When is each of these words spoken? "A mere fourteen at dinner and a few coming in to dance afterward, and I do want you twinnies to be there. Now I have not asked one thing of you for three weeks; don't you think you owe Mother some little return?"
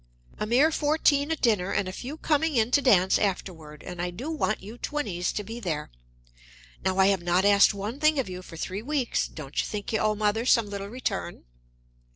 "A 0.39 0.47
mere 0.47 0.71
fourteen 0.71 1.29
at 1.29 1.41
dinner 1.41 1.69
and 1.71 1.87
a 1.87 1.91
few 1.91 2.17
coming 2.17 2.55
in 2.55 2.71
to 2.71 2.81
dance 2.81 3.19
afterward, 3.19 3.83
and 3.83 4.01
I 4.01 4.09
do 4.09 4.31
want 4.31 4.63
you 4.63 4.79
twinnies 4.79 5.31
to 5.33 5.43
be 5.43 5.59
there. 5.59 5.91
Now 6.83 6.97
I 6.97 7.05
have 7.09 7.21
not 7.21 7.45
asked 7.45 7.75
one 7.75 7.99
thing 7.99 8.17
of 8.17 8.27
you 8.27 8.41
for 8.41 8.57
three 8.57 8.81
weeks; 8.81 9.27
don't 9.27 9.59
you 9.61 9.67
think 9.67 9.93
you 9.93 9.99
owe 9.99 10.15
Mother 10.15 10.43
some 10.43 10.65
little 10.67 10.87
return?" 10.87 11.43